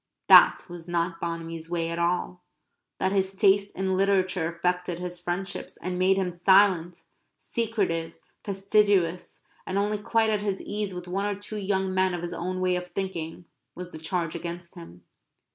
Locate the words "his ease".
10.41-10.95